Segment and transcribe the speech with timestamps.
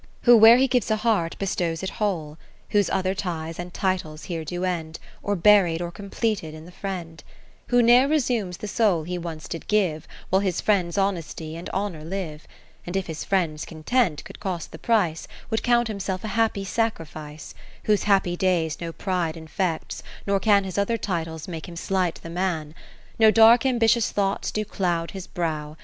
[0.23, 2.39] Who where he gives a heart, bestows it whole;
[2.71, 7.23] Whose other ties and titles here do end, Orburiedorcompletedinthe Friend;
[7.67, 11.69] (557) Who ne'er resumes the soul he once did give, While his Friend's honesty and
[11.69, 12.47] hon our live;
[12.79, 16.63] 70 And if his Friend's content could cost the price, Would count himself a happy
[16.63, 21.75] sacri fice; Whose happy days no pride infects, nor can His other titles make him
[21.75, 22.73] slight the man;
[23.19, 25.75] No dark ambitious thoughts do cloud his brow.